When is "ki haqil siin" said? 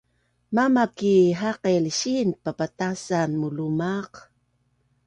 0.97-2.29